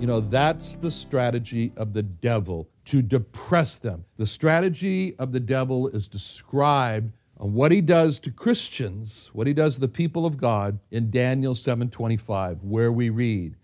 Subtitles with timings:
[0.00, 4.04] You know, that's the strategy of the devil to depress them.
[4.16, 9.52] The strategy of the devil is described on what he does to Christians, what he
[9.52, 13.56] does to the people of God in Daniel 7:25, where we read,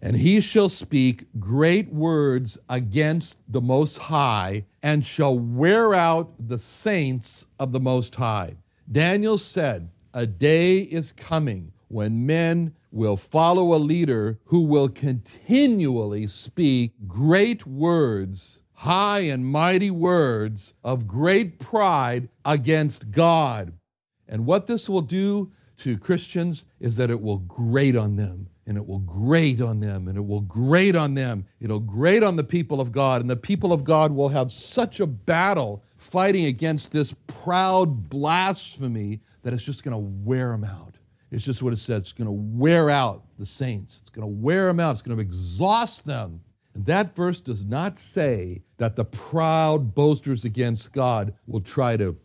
[0.00, 6.58] "And he shall speak great words against the most high and shall wear out the
[6.58, 8.56] saints of the most high."
[8.90, 16.26] Daniel said, "A day is coming when men will follow a leader who will continually
[16.26, 23.72] speak great words, high and mighty words of great pride against God.
[24.26, 28.48] And what this will do to Christians is that it will grate on them.
[28.66, 31.46] And it will grate on them, and it will grate on them.
[31.58, 35.00] It'll grate on the people of God, and the people of God will have such
[35.00, 40.97] a battle fighting against this proud blasphemy that it's just going to wear them out.
[41.30, 41.98] It's just what it says.
[41.98, 44.00] It's going to wear out the saints.
[44.00, 44.92] It's going to wear them out.
[44.92, 46.40] It's going to exhaust them.
[46.74, 52.16] And that verse does not say that the proud boasters against God will try to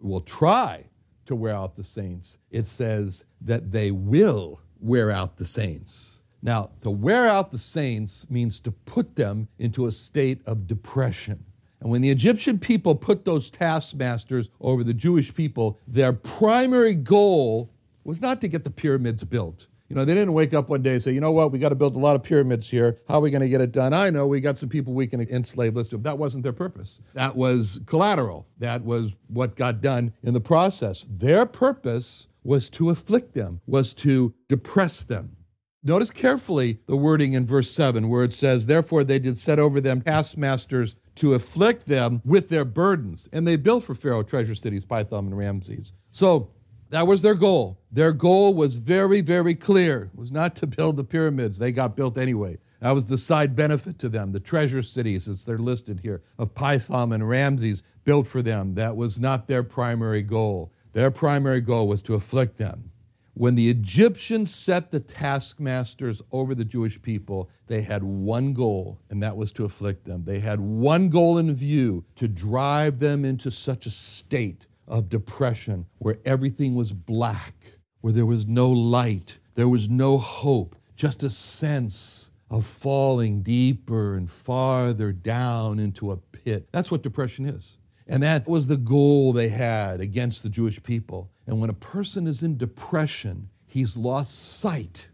[0.00, 0.84] will try
[1.26, 2.38] to wear out the saints.
[2.50, 6.24] It says that they will wear out the saints.
[6.42, 11.44] Now, to wear out the saints means to put them into a state of depression.
[11.80, 17.70] And when the Egyptian people put those taskmasters over the Jewish people, their primary goal
[18.04, 19.66] was not to get the pyramids built.
[19.88, 21.68] You know, they didn't wake up one day and say, you know what, we got
[21.68, 22.98] to build a lot of pyramids here.
[23.08, 23.92] How are we going to get it done?
[23.92, 25.76] I know we got some people we can enslave.
[25.76, 26.02] Let's do it.
[26.02, 27.00] That wasn't their purpose.
[27.12, 28.46] That was collateral.
[28.58, 31.06] That was what got done in the process.
[31.10, 35.36] Their purpose was to afflict them, was to depress them.
[35.84, 39.80] Notice carefully the wording in verse 7 where it says, Therefore they did set over
[39.80, 43.28] them taskmasters to afflict them with their burdens.
[43.32, 45.92] And they built for Pharaoh treasure cities, Pithom and Ramses.
[46.10, 46.50] So
[46.92, 47.78] that was their goal.
[47.90, 50.10] Their goal was very, very clear.
[50.12, 51.58] It was not to build the pyramids.
[51.58, 52.58] They got built anyway.
[52.80, 54.32] That was the side benefit to them.
[54.32, 58.74] The treasure cities, as they're listed here, of Pithom and Ramses, built for them.
[58.74, 60.70] That was not their primary goal.
[60.92, 62.90] Their primary goal was to afflict them.
[63.32, 69.22] When the Egyptians set the taskmasters over the Jewish people, they had one goal, and
[69.22, 70.24] that was to afflict them.
[70.26, 75.86] They had one goal in view to drive them into such a state of depression
[75.98, 77.54] where everything was black,
[78.02, 84.14] where there was no light, there was no hope, just a sense of falling deeper
[84.14, 86.68] and farther down into a pit.
[86.72, 87.78] That's what depression is.
[88.06, 91.30] And that was the goal they had against the Jewish people.
[91.46, 95.08] And when a person is in depression, he's lost sight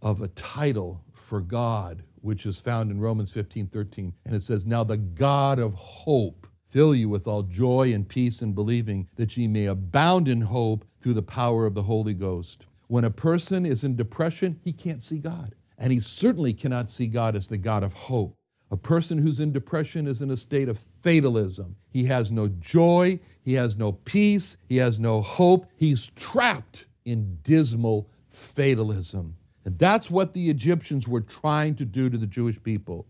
[0.00, 4.14] of a title for God, which is found in Romans 15 13.
[4.24, 8.40] And it says, Now the God of hope fill you with all joy and peace
[8.40, 12.64] in believing that ye may abound in hope through the power of the Holy Ghost.
[12.88, 15.54] When a person is in depression, he can't see God.
[15.78, 18.34] And he certainly cannot see God as the God of hope.
[18.70, 21.76] A person who's in depression is in a state of fatalism.
[21.90, 25.66] He has no joy, he has no peace, he has no hope.
[25.76, 29.36] He's trapped in dismal fatalism.
[29.66, 33.06] And that's what the Egyptians were trying to do to the Jewish people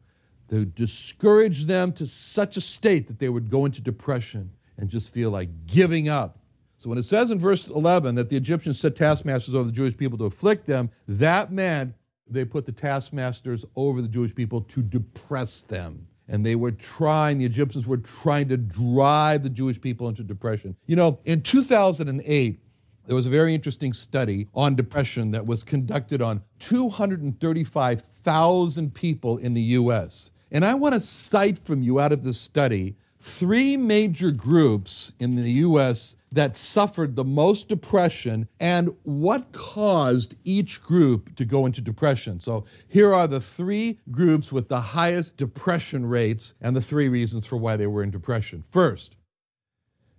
[0.52, 5.10] to discourage them to such a state that they would go into depression and just
[5.10, 6.40] feel like giving up.
[6.76, 9.96] So when it says in verse 11 that the Egyptians set taskmasters over the Jewish
[9.96, 11.94] people to afflict them, that meant
[12.28, 16.06] they put the taskmasters over the Jewish people to depress them.
[16.28, 20.76] And they were trying, the Egyptians were trying to drive the Jewish people into depression.
[20.86, 22.60] You know, in 2008,
[23.06, 29.54] there was a very interesting study on depression that was conducted on 235,000 people in
[29.54, 30.30] the US.
[30.52, 35.36] And I want to cite from you out of this study three major groups in
[35.36, 41.80] the US that suffered the most depression and what caused each group to go into
[41.80, 42.38] depression.
[42.38, 47.46] So here are the three groups with the highest depression rates and the three reasons
[47.46, 48.64] for why they were in depression.
[48.70, 49.16] First,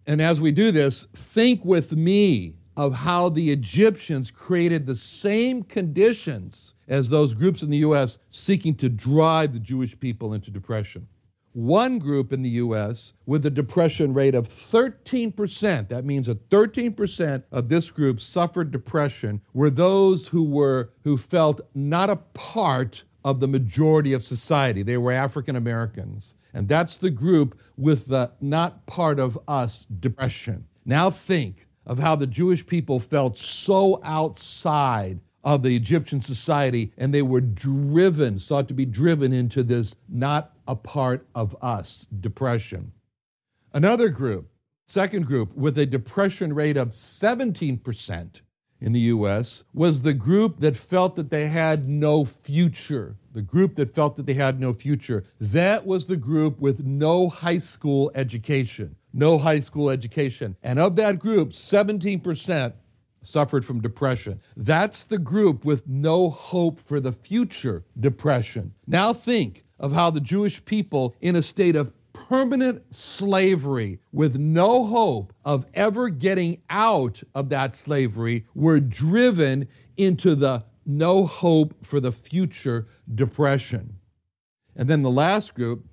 [0.07, 5.61] and as we do this, think with me of how the Egyptians created the same
[5.61, 11.07] conditions as those groups in the US seeking to drive the Jewish people into depression.
[11.53, 17.43] One group in the US with a depression rate of 13%, that means that 13%
[17.51, 23.39] of this group suffered depression, were those who were who felt not a part of
[23.39, 24.83] the majority of society.
[24.83, 26.35] They were African Americans.
[26.53, 30.65] And that's the group with the not part of us depression.
[30.85, 37.13] Now think of how the Jewish people felt so outside of the Egyptian society and
[37.13, 42.91] they were driven, sought to be driven into this not a part of us depression.
[43.73, 44.49] Another group,
[44.87, 48.41] second group, with a depression rate of 17%
[48.79, 53.15] in the US, was the group that felt that they had no future.
[53.33, 55.23] The group that felt that they had no future.
[55.39, 60.55] That was the group with no high school education no high school education.
[60.63, 62.73] And of that group, 17%
[63.23, 64.39] suffered from depression.
[64.55, 68.73] That's the group with no hope for the future depression.
[68.85, 74.85] Now think of how the Jewish people, in a state of permanent slavery with no
[74.85, 79.67] hope of ever getting out of that slavery, were driven
[79.97, 83.95] into the no hope for the future depression.
[84.75, 85.85] And then the last group,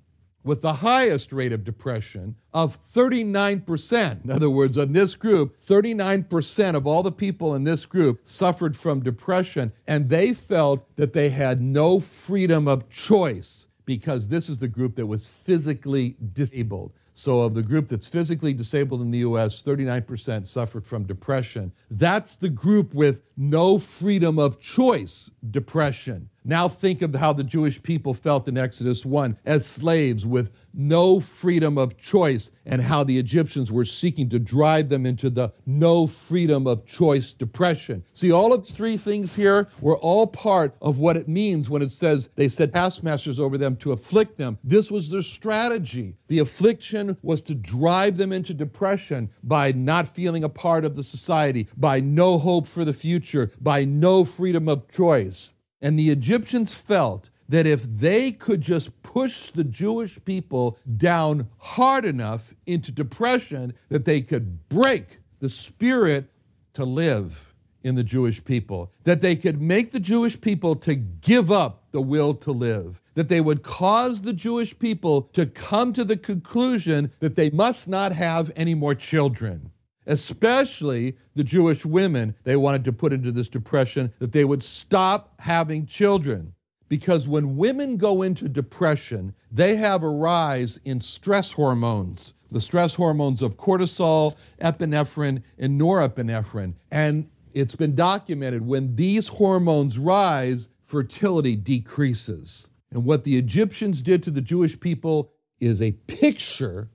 [0.43, 4.23] with the highest rate of depression of 39%.
[4.23, 8.75] In other words, in this group, 39% of all the people in this group suffered
[8.75, 14.57] from depression, and they felt that they had no freedom of choice because this is
[14.57, 16.93] the group that was physically disabled.
[17.13, 21.71] So, of the group that's physically disabled in the US, 39% suffered from depression.
[21.91, 26.29] That's the group with no freedom of choice depression.
[26.43, 31.19] Now think of how the Jewish people felt in Exodus 1 as slaves with no
[31.19, 36.07] freedom of choice, and how the Egyptians were seeking to drive them into the no
[36.07, 38.03] freedom of choice depression.
[38.13, 41.91] See, all of three things here were all part of what it means when it
[41.91, 44.57] says they set taskmasters over them to afflict them.
[44.63, 46.15] This was their strategy.
[46.27, 51.03] The affliction was to drive them into depression by not feeling a part of the
[51.03, 55.49] society, by no hope for the future, by no freedom of choice.
[55.81, 62.05] And the Egyptians felt that if they could just push the Jewish people down hard
[62.05, 66.29] enough into depression, that they could break the spirit
[66.73, 71.51] to live in the Jewish people, that they could make the Jewish people to give
[71.51, 76.05] up the will to live, that they would cause the Jewish people to come to
[76.05, 79.71] the conclusion that they must not have any more children
[80.11, 85.33] especially the Jewish women they wanted to put into this depression, that they would stop
[85.39, 86.53] having children.
[86.89, 92.93] Because when women go into depression, they have a rise in stress hormones, the stress
[92.93, 96.73] hormones of cortisol, epinephrine, and norepinephrine.
[96.91, 102.69] And it's been documented when these hormones rise, fertility decreases.
[102.91, 105.31] And what the Egyptians did to the Jewish people
[105.61, 106.89] is a picture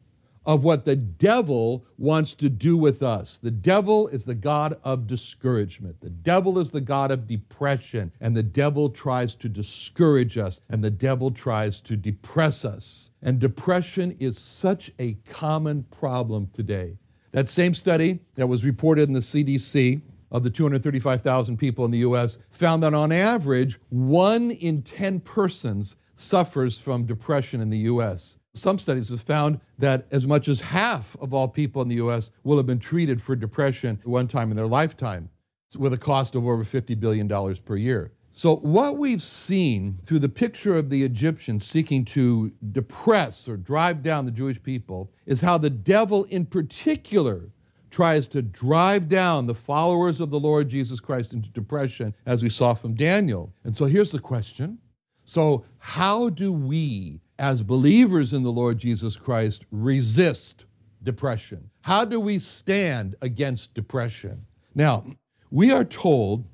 [0.47, 3.39] of what the devil wants to do with us.
[3.39, 6.01] The devil is the God of discouragement.
[6.01, 8.13] The devil is the God of depression.
[8.21, 13.11] And the devil tries to discourage us, and the devil tries to depress us.
[13.23, 16.97] And depression is such a common problem today.
[17.33, 21.99] That same study that was reported in the CDC of the 235,000 people in the
[21.99, 28.39] US found that on average, one in 10 persons suffers from depression in the US.
[28.57, 32.31] Some studies have found that as much as half of all people in the US
[32.43, 35.29] will have been treated for depression at one time in their lifetime,
[35.77, 37.29] with a cost of over $50 billion
[37.65, 38.13] per year.
[38.33, 44.03] So, what we've seen through the picture of the Egyptians seeking to depress or drive
[44.03, 47.49] down the Jewish people is how the devil, in particular,
[47.91, 52.51] tries to drive down the followers of the Lord Jesus Christ into depression, as we
[52.51, 53.55] saw from Daniel.
[53.65, 54.77] And so, here's the question
[55.25, 60.65] So, how do we as believers in the Lord Jesus Christ, resist
[61.03, 61.71] depression?
[61.83, 64.47] How do we stand against depression?
[64.75, 65.05] Now,
[65.51, 66.45] we are told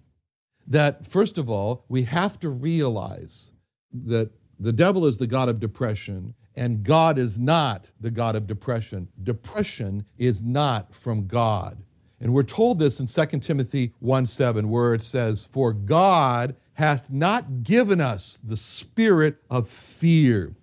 [0.66, 3.52] that, first of all, we have to realize
[3.92, 8.46] that the devil is the God of depression and God is not the God of
[8.46, 9.08] depression.
[9.22, 11.82] Depression is not from God.
[12.20, 17.10] And we're told this in 2 Timothy 1 7, where it says, For God hath
[17.10, 20.54] not given us the spirit of fear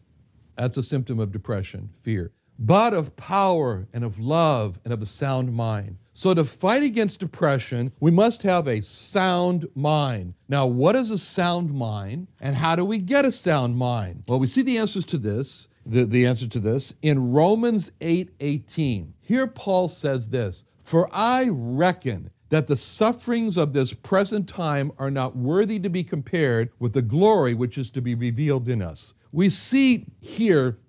[0.60, 2.32] that's a symptom of depression, fear.
[2.62, 5.98] but of power and of love and of a sound mind.
[6.14, 10.34] So, to fight against depression, we must have a sound mind.
[10.50, 14.24] Now, what is a sound mind, and how do we get a sound mind?
[14.28, 18.32] Well, we see the answers to this, the, the answer to this, in Romans 8
[18.42, 19.14] 18.
[19.22, 25.12] Here, Paul says this For I reckon that the sufferings of this present time are
[25.12, 29.14] not worthy to be compared with the glory which is to be revealed in us.
[29.32, 30.80] We see here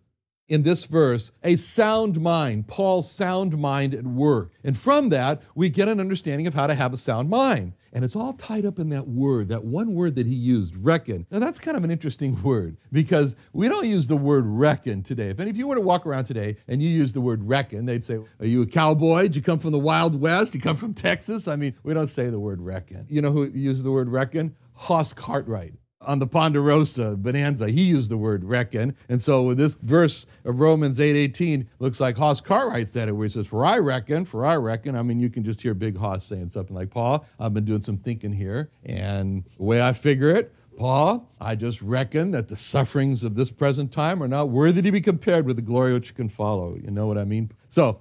[0.50, 4.52] in this verse a sound mind, Paul's sound mind at work.
[4.64, 7.74] And from that, we get an understanding of how to have a sound mind.
[7.92, 11.26] And it's all tied up in that word, that one word that he used, reckon.
[11.30, 15.28] Now, that's kind of an interesting word because we don't use the word reckon today.
[15.30, 17.86] If any of you were to walk around today and you use the word reckon,
[17.86, 19.22] they'd say, Are you a cowboy?
[19.22, 20.52] Did you come from the Wild West?
[20.52, 21.48] Do you come from Texas?
[21.48, 23.06] I mean, we don't say the word reckon.
[23.08, 24.54] You know who uses the word reckon?
[24.74, 28.94] Hoss Cartwright on the Ponderosa Bonanza, he used the word reckon.
[29.08, 33.30] And so this verse of Romans 8:18 looks like Hoss Cartwright said it, where he
[33.30, 34.96] says, For I reckon, for I reckon.
[34.96, 37.82] I mean, you can just hear Big Hoss saying something like, Paul, I've been doing
[37.82, 42.56] some thinking here, and the way I figure it, Paul, I just reckon that the
[42.56, 46.14] sufferings of this present time are not worthy to be compared with the glory which
[46.14, 46.76] can follow.
[46.76, 47.52] You know what I mean?
[47.68, 48.00] So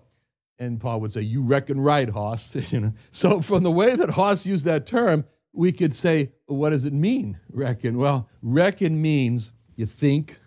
[0.60, 2.56] and Paul would say, You reckon right, Hoss.
[2.72, 2.94] you know?
[3.12, 5.26] So from the way that Hoss used that term,
[5.60, 7.98] we could say, what does it mean, reckon?
[7.98, 10.40] Well, reckon means you think,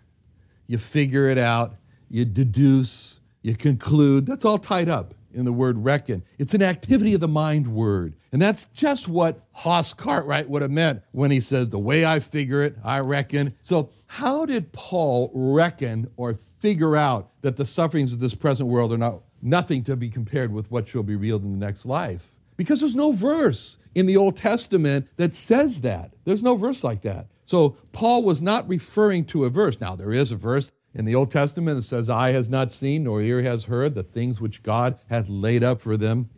[0.65, 1.75] you figure it out,
[2.09, 4.25] you deduce, you conclude.
[4.25, 6.23] That's all tied up in the word reckon.
[6.39, 8.15] It's an activity of the mind word.
[8.31, 12.19] And that's just what Hoss Cartwright would have meant when he said, the way I
[12.19, 13.53] figure it, I reckon.
[13.61, 18.91] So, how did Paul reckon or figure out that the sufferings of this present world
[18.91, 22.32] are not nothing to be compared with what shall be revealed in the next life?
[22.57, 26.13] Because there's no verse in the Old Testament that says that.
[26.25, 27.27] There's no verse like that.
[27.45, 29.79] So Paul was not referring to a verse.
[29.79, 33.03] Now, there is a verse in the Old Testament that says, Eye has not seen,
[33.03, 36.29] nor ear has heard the things which God hath laid up for them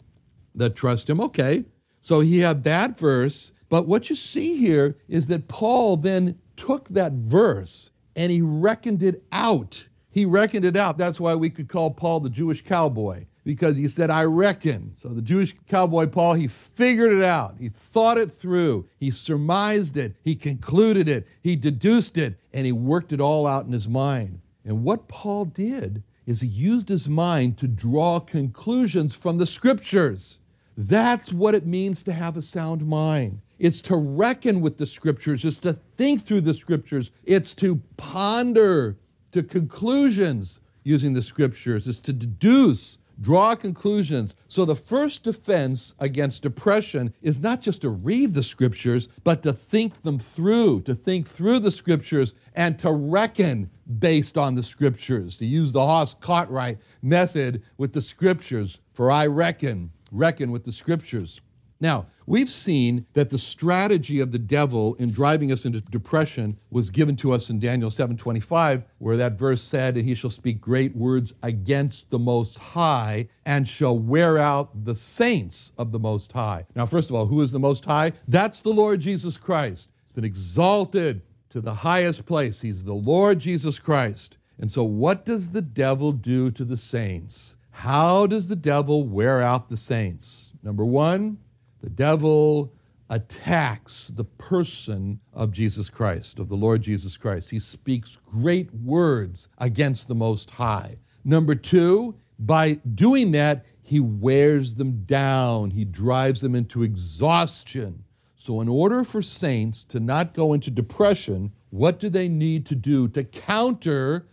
[0.55, 1.19] that trust him.
[1.19, 1.65] Okay,
[2.01, 3.51] so he had that verse.
[3.69, 9.03] But what you see here is that Paul then took that verse and he reckoned
[9.03, 9.87] it out.
[10.09, 10.97] He reckoned it out.
[10.97, 14.91] That's why we could call Paul the Jewish cowboy because he said, I reckon.
[14.97, 17.55] So the Jewish cowboy Paul, he figured it out.
[17.59, 18.89] He thought it through.
[18.97, 20.15] He surmised it.
[20.23, 21.27] He concluded it.
[21.41, 22.37] He deduced it.
[22.53, 24.41] And he worked it all out in his mind.
[24.65, 30.39] And what Paul did is he used his mind to draw conclusions from the scriptures.
[30.75, 33.41] That's what it means to have a sound mind.
[33.59, 38.97] It's to reckon with the scriptures, it's to think through the scriptures, it's to ponder
[39.31, 44.35] to conclusions using the scriptures, it's to deduce draw conclusions.
[44.47, 49.53] So, the first defense against depression is not just to read the scriptures, but to
[49.53, 53.69] think them through, to think through the scriptures and to reckon
[53.99, 58.79] based on the scriptures, to use the Hoss Cartwright method with the scriptures.
[58.93, 61.41] For I reckon, reckon with the scriptures.
[61.85, 66.89] Now, we've seen that the strategy of the devil in driving us into depression was
[66.89, 70.95] given to us in Daniel 7:25, where that verse said, "And he shall speak great
[70.95, 76.65] words against the most high and shall wear out the saints of the most high."
[76.75, 78.13] Now, first of all, who is the most high?
[78.27, 79.91] That's the Lord Jesus Christ.
[80.01, 82.61] He's been exalted to the highest place.
[82.61, 84.37] He's the Lord Jesus Christ.
[84.57, 87.57] And so what does the devil do to the saints?
[87.69, 90.51] How does the devil wear out the saints?
[90.63, 91.37] Number 1,
[91.85, 92.73] the devil
[93.11, 97.51] attacks the person of Jesus Christ, of the Lord Jesus Christ.
[97.51, 100.97] He speaks great words against the Most High.
[101.23, 108.03] Number two, by doing that, he wears them down, he drives them into exhaustion.
[108.35, 112.75] So, in order for saints to not go into depression, what do they need to
[112.75, 114.27] do to counter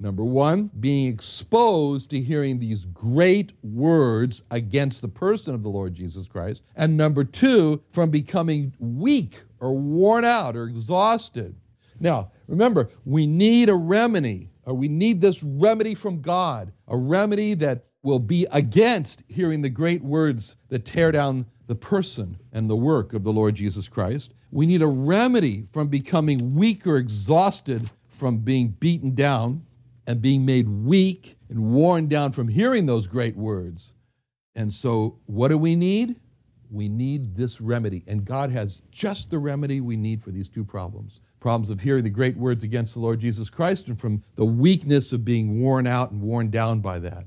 [0.00, 5.94] Number one, being exposed to hearing these great words against the person of the Lord
[5.94, 6.62] Jesus Christ.
[6.76, 11.54] And number two, from becoming weak or worn out or exhausted.
[12.00, 17.54] Now, remember, we need a remedy, or we need this remedy from God, a remedy
[17.54, 22.76] that will be against hearing the great words that tear down the person and the
[22.76, 24.34] work of the Lord Jesus Christ.
[24.50, 29.64] We need a remedy from becoming weak or exhausted from being beaten down
[30.06, 33.92] and being made weak and worn down from hearing those great words.
[34.54, 36.16] And so, what do we need?
[36.70, 38.04] We need this remedy.
[38.06, 42.02] And God has just the remedy we need for these two problems problems of hearing
[42.02, 45.86] the great words against the Lord Jesus Christ and from the weakness of being worn
[45.86, 47.26] out and worn down by that.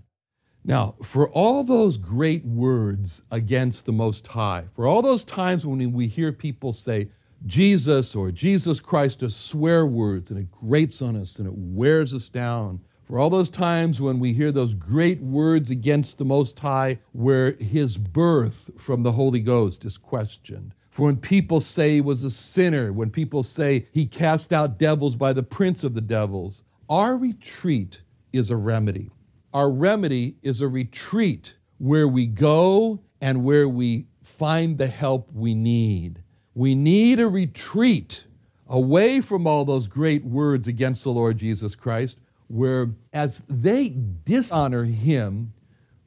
[0.66, 5.94] Now, for all those great words against the Most High, for all those times when
[5.94, 7.10] we hear people say,
[7.48, 12.14] Jesus or Jesus Christ as swear words, and it grates on us and it wears
[12.14, 12.82] us down.
[13.06, 17.54] For all those times when we hear those great words against the Most High, where
[17.54, 20.76] his birth from the Holy Ghost is questioned.
[20.90, 25.16] For when people say he was a sinner, when people say he cast out devils
[25.16, 28.02] by the prince of the devils, our retreat
[28.34, 29.10] is a remedy.
[29.54, 35.56] Our remedy is a retreat where we go and where we find the help we
[35.56, 36.24] need.
[36.58, 38.24] We need a retreat
[38.66, 43.94] away from all those great words against the Lord Jesus Christ, where as they
[44.26, 45.54] dishonor him,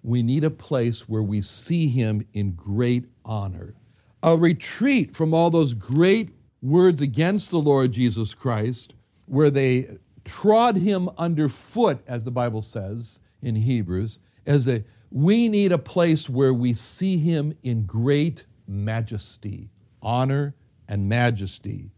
[0.02, 3.76] we need a place where we see him in great honor.
[4.25, 6.30] A retreat from all those great
[6.61, 8.95] words against the Lord Jesus Christ,
[9.26, 15.71] where they trod him underfoot, as the Bible says in Hebrews, as they we need
[15.71, 19.71] a place where we see him in great majesty,
[20.02, 20.54] honor,
[20.88, 21.90] and majesty.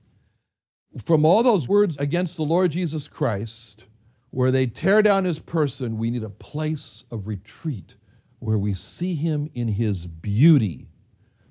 [1.04, 3.84] From all those words against the Lord Jesus Christ,
[4.30, 7.96] where they tear down his person, we need a place of retreat
[8.38, 10.88] where we see him in his beauty,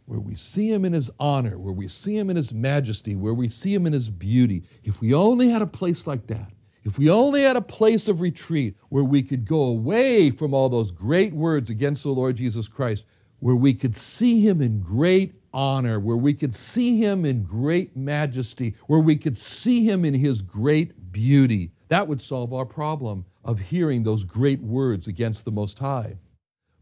[0.06, 3.34] where we see him in his honor, where we see him in his majesty, where
[3.34, 4.64] we see him in his beauty.
[4.84, 6.52] If we only had a place like that,
[6.84, 10.68] if we only had a place of retreat where we could go away from all
[10.68, 13.06] those great words against the Lord Jesus Christ,
[13.40, 17.96] where we could see him in great honor, where we could see him in great
[17.96, 23.26] majesty, where we could see him in his great beauty, that would solve our problem
[23.44, 26.16] of hearing those great words against the Most High.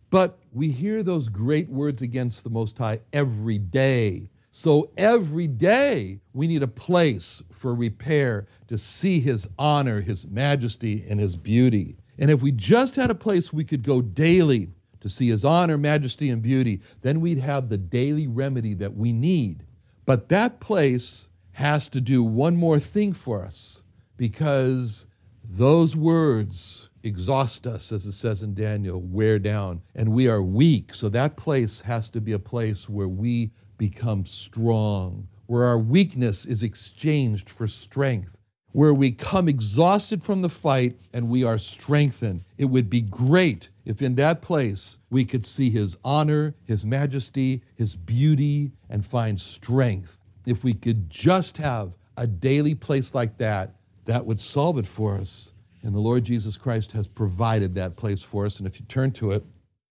[0.09, 4.29] But we hear those great words against the Most High every day.
[4.51, 11.05] So every day we need a place for repair to see His honor, His majesty,
[11.09, 11.95] and His beauty.
[12.17, 14.69] And if we just had a place we could go daily
[15.01, 19.11] to see His honor, majesty, and beauty, then we'd have the daily remedy that we
[19.11, 19.65] need.
[20.05, 23.83] But that place has to do one more thing for us
[24.17, 25.05] because
[25.43, 30.93] those words exhaust us, as it says in Daniel, wear down, and we are weak.
[30.93, 36.45] So that place has to be a place where we become strong, where our weakness
[36.45, 38.35] is exchanged for strength,
[38.71, 42.43] where we come exhausted from the fight and we are strengthened.
[42.57, 47.63] It would be great if in that place we could see His honor, His majesty,
[47.75, 50.17] His beauty, and find strength.
[50.45, 55.15] If we could just have a daily place like that, that would solve it for
[55.15, 55.53] us.
[55.83, 58.57] And the Lord Jesus Christ has provided that place for us.
[58.57, 59.45] And if you turn to it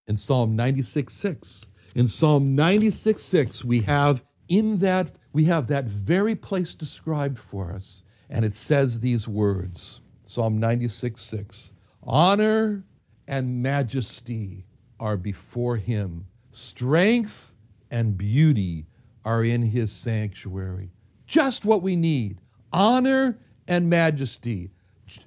[0.07, 5.85] in Psalm 96 6, in Psalm 96 6, we have in that, we have that
[5.87, 8.03] very place described for us.
[8.31, 12.85] And it says these words Psalm 96 6 Honor
[13.27, 14.65] and majesty
[15.01, 17.53] are before him, strength
[17.91, 18.87] and beauty
[19.25, 20.91] are in his sanctuary.
[21.27, 22.41] Just what we need
[22.73, 24.71] honor and majesty,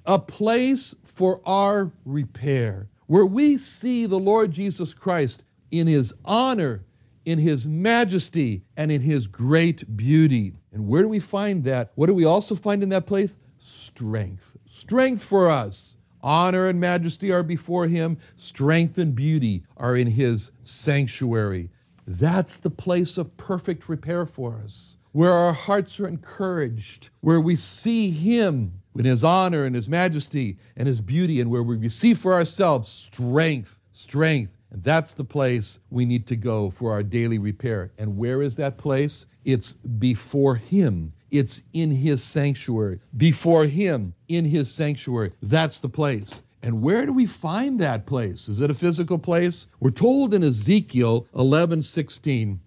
[0.06, 6.84] a place for our repair, where we see the Lord Jesus Christ in his honor,
[7.24, 10.54] in his majesty, and in his great beauty.
[10.72, 11.92] And where do we find that?
[11.94, 13.36] What do we also find in that place?
[13.58, 14.56] Strength.
[14.66, 15.96] Strength for us.
[16.22, 21.68] Honor and majesty are before him, strength and beauty are in his sanctuary.
[22.06, 27.56] That's the place of perfect repair for us, where our hearts are encouraged, where we
[27.56, 32.18] see him in his honor and his majesty and his beauty, and where we receive
[32.18, 34.56] for ourselves strength, strength.
[34.72, 37.92] And that's the place we need to go for our daily repair.
[37.98, 39.26] And where is that place?
[39.44, 41.12] It's before him.
[41.30, 43.00] It's in his sanctuary.
[43.14, 45.32] Before him, in his sanctuary.
[45.42, 46.40] That's the place.
[46.62, 48.48] And where do we find that place?
[48.48, 49.66] Is it a physical place?
[49.78, 52.60] We're told in Ezekiel 11 16,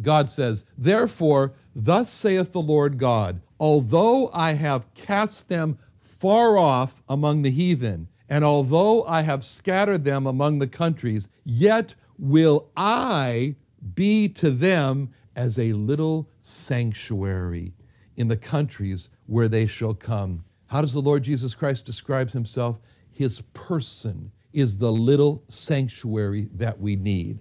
[0.00, 7.02] God says, Therefore, thus saith the Lord God, although I have cast them far off
[7.08, 13.54] among the heathen, and although I have scattered them among the countries, yet will I
[13.94, 17.74] be to them as a little sanctuary
[18.16, 20.44] in the countries where they shall come.
[20.66, 22.80] How does the Lord Jesus Christ describe himself?
[23.12, 27.38] His person is the little sanctuary that we need.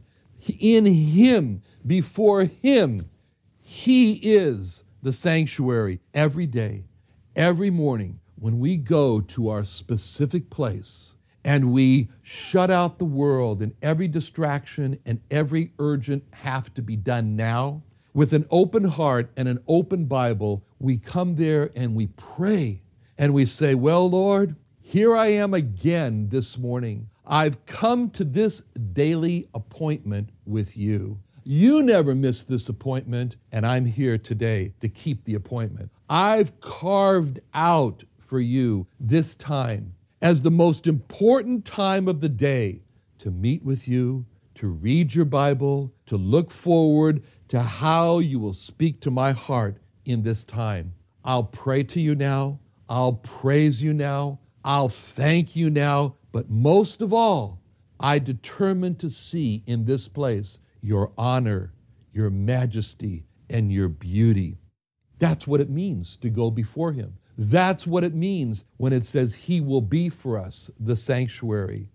[0.59, 3.09] In him, before him,
[3.63, 6.83] he is the sanctuary every day,
[7.35, 13.61] every morning when we go to our specific place and we shut out the world
[13.61, 17.81] and every distraction and every urgent have to be done now
[18.13, 22.81] with an open heart and an open Bible, we come there and we pray
[23.17, 27.07] and we say, Well, Lord, here I am again this morning.
[27.25, 31.17] I've come to this daily appointment with you.
[31.45, 35.91] You never miss this appointment, and I'm here today to keep the appointment.
[36.09, 38.03] I've carved out
[38.33, 42.81] for you this time, as the most important time of the day
[43.19, 48.51] to meet with you, to read your Bible, to look forward to how you will
[48.51, 50.95] speak to my heart in this time.
[51.23, 52.59] I'll pray to you now.
[52.89, 54.39] I'll praise you now.
[54.65, 56.15] I'll thank you now.
[56.31, 57.61] But most of all,
[57.99, 61.71] I determine to see in this place your honor,
[62.11, 64.57] your majesty, and your beauty.
[65.19, 67.13] That's what it means to go before Him.
[67.37, 71.89] That's what it means when it says He will be for us the sanctuary.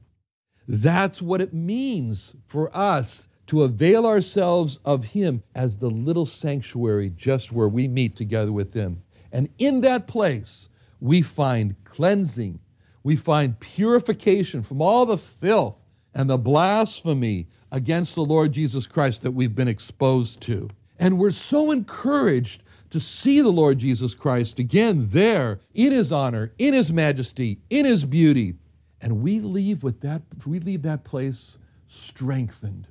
[0.67, 7.11] That's what it means for us to avail ourselves of Him as the little sanctuary
[7.11, 9.03] just where we meet together with Him.
[9.33, 10.69] And in that place,
[11.01, 12.59] we find cleansing,
[13.03, 15.77] we find purification from all the filth
[16.15, 20.69] and the blasphemy against the Lord Jesus Christ that we've been exposed to.
[20.99, 26.53] And we're so encouraged to see the Lord Jesus Christ again there in his honor,
[26.59, 28.55] in his majesty, in his beauty.
[29.01, 32.87] And we leave with that, we leave that place strengthened.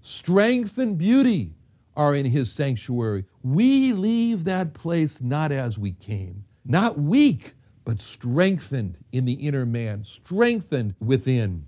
[0.00, 1.54] Strength and beauty
[1.96, 3.24] are in his sanctuary.
[3.42, 9.66] We leave that place not as we came, not weak, but strengthened in the inner
[9.66, 11.66] man, strengthened within.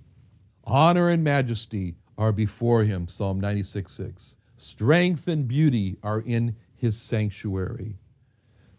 [0.65, 4.37] Honor and majesty are before him, Psalm 96 6.
[4.57, 7.97] Strength and beauty are in his sanctuary.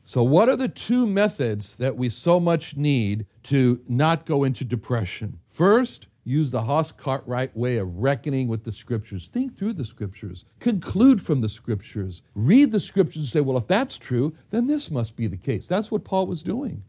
[0.03, 4.63] So, what are the two methods that we so much need to not go into
[4.63, 5.39] depression?
[5.49, 9.27] First, use the Hoss Cartwright way of reckoning with the scriptures.
[9.33, 13.67] Think through the scriptures, conclude from the scriptures, read the scriptures and say, well, if
[13.67, 15.67] that's true, then this must be the case.
[15.67, 16.83] That's what Paul was doing.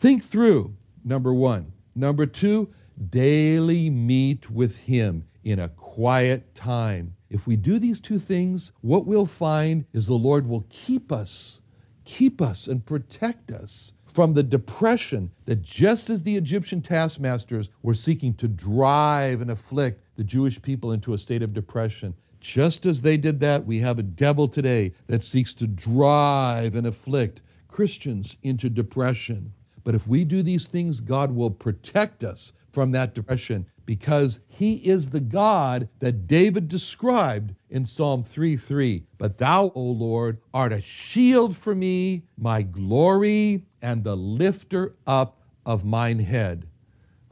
[0.00, 1.72] Think through, number one.
[1.94, 2.74] Number two,
[3.10, 7.14] daily meet with him in a quiet time.
[7.30, 11.60] If we do these two things, what we'll find is the Lord will keep us,
[12.04, 17.94] keep us and protect us from the depression that just as the Egyptian taskmasters were
[17.94, 23.02] seeking to drive and afflict the Jewish people into a state of depression, just as
[23.02, 28.36] they did that, we have a devil today that seeks to drive and afflict Christians
[28.42, 29.52] into depression.
[29.84, 34.74] But if we do these things, God will protect us from that depression because he
[34.86, 39.04] is the God that David described in Psalm 3:3.
[39.16, 45.40] But thou, O Lord, art a shield for me, my glory, and the lifter up
[45.64, 46.66] of mine head.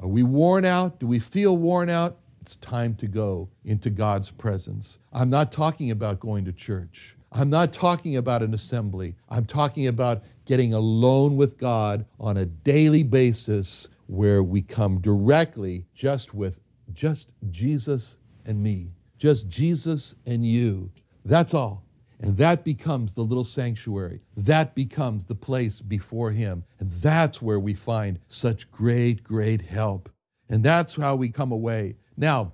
[0.00, 0.98] Are we worn out?
[0.98, 2.16] Do we feel worn out?
[2.40, 4.98] It's time to go into God's presence.
[5.12, 7.18] I'm not talking about going to church.
[7.32, 9.14] I'm not talking about an assembly.
[9.28, 15.86] I'm talking about getting alone with God on a daily basis where we come directly
[15.94, 16.60] just with
[16.92, 20.90] just Jesus and me, just Jesus and you.
[21.24, 21.84] That's all.
[22.20, 24.22] And that becomes the little sanctuary.
[24.36, 26.64] That becomes the place before Him.
[26.78, 30.08] And that's where we find such great, great help.
[30.48, 31.96] And that's how we come away.
[32.16, 32.52] Now,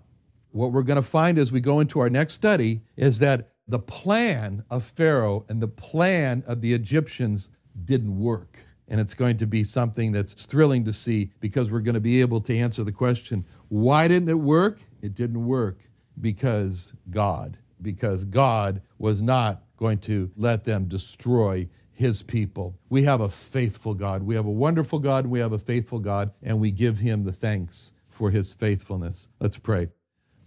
[0.50, 3.78] what we're going to find as we go into our next study is that the
[3.78, 7.48] plan of Pharaoh and the plan of the Egyptians
[7.84, 8.58] didn't work.
[8.92, 12.20] And it's going to be something that's thrilling to see because we're going to be
[12.20, 14.80] able to answer the question why didn't it work?
[15.00, 15.78] It didn't work
[16.20, 22.76] because God, because God was not going to let them destroy his people.
[22.90, 24.24] We have a faithful God.
[24.24, 25.26] We have a wonderful God.
[25.26, 29.26] We have a faithful God, and we give him the thanks for his faithfulness.
[29.40, 29.88] Let's pray.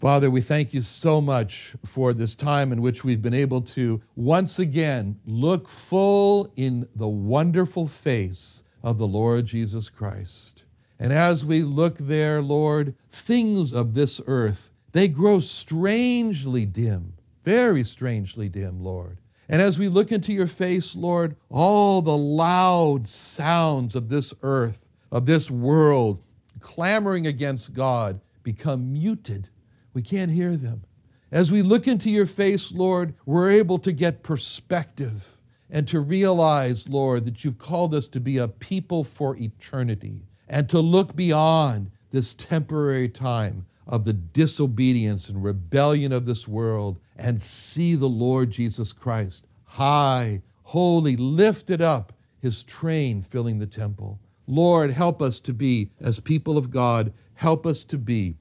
[0.06, 4.04] Father, we thank you so much for this time in which we've been able to
[4.16, 10.62] once again look full in the wonderful face of the Lord Jesus Christ.
[11.00, 17.14] And as we look there, Lord, things of this earth, they grow strangely dim,
[17.44, 19.18] very strangely dim, Lord.
[19.50, 24.86] And as we look into your face, Lord, all the loud sounds of this earth,
[25.12, 26.22] of this world,
[26.60, 29.50] clamoring against God, become muted
[29.96, 30.84] we can't hear them.
[31.32, 35.38] As we look into your face, Lord, we're able to get perspective
[35.70, 40.70] and to realize, Lord, that you've called us to be a people for eternity and
[40.70, 47.42] to look beyond this temporary time of the disobedience and rebellion of this world and
[47.42, 54.20] see the Lord Jesus Christ high, holy, lifted up, his train filling the temple.
[54.48, 58.36] Lord, help us to be, as people of God, help us to be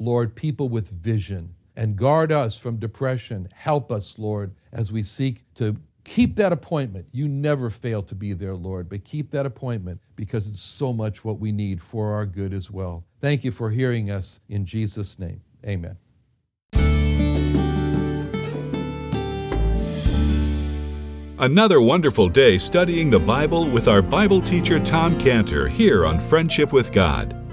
[0.00, 3.48] Lord, people with vision, and guard us from depression.
[3.54, 7.06] Help us, Lord, as we seek to keep that appointment.
[7.12, 11.22] You never fail to be there, Lord, but keep that appointment because it's so much
[11.24, 13.04] what we need for our good as well.
[13.20, 15.42] Thank you for hearing us in Jesus' name.
[15.66, 15.96] Amen.
[21.38, 26.72] Another wonderful day studying the Bible with our Bible teacher Tom Cantor here on Friendship
[26.72, 27.39] with God.